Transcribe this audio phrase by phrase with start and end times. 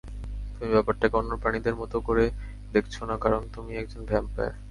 [0.53, 2.25] তুমি ব্যাপারটাকে অন্য প্রাণীদের মতো করে
[2.71, 4.53] দেখছো না, কারণ তুমি একজন ভ্যাম্পায়ার।